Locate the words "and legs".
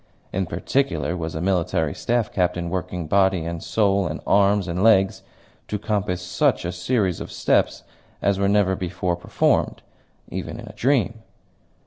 4.67-5.21